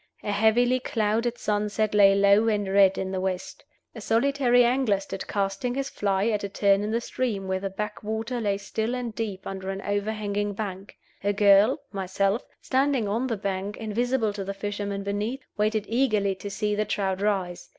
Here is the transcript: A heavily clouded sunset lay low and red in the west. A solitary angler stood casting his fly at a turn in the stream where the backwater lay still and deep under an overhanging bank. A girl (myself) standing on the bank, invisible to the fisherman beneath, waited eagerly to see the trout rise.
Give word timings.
A 0.23 0.31
heavily 0.31 0.79
clouded 0.79 1.37
sunset 1.37 1.93
lay 1.93 2.15
low 2.15 2.47
and 2.47 2.67
red 2.67 2.97
in 2.97 3.11
the 3.11 3.21
west. 3.21 3.63
A 3.93 4.01
solitary 4.01 4.65
angler 4.65 4.99
stood 4.99 5.27
casting 5.27 5.75
his 5.75 5.91
fly 5.91 6.29
at 6.29 6.43
a 6.43 6.49
turn 6.49 6.81
in 6.81 6.89
the 6.89 6.99
stream 6.99 7.47
where 7.47 7.59
the 7.59 7.69
backwater 7.69 8.41
lay 8.41 8.57
still 8.57 8.95
and 8.95 9.13
deep 9.13 9.45
under 9.45 9.69
an 9.69 9.83
overhanging 9.83 10.53
bank. 10.53 10.97
A 11.23 11.33
girl 11.33 11.81
(myself) 11.91 12.41
standing 12.61 13.07
on 13.07 13.27
the 13.27 13.37
bank, 13.37 13.77
invisible 13.77 14.33
to 14.33 14.43
the 14.43 14.55
fisherman 14.55 15.03
beneath, 15.03 15.45
waited 15.55 15.85
eagerly 15.87 16.33
to 16.33 16.49
see 16.49 16.73
the 16.73 16.85
trout 16.85 17.21
rise. 17.21 17.69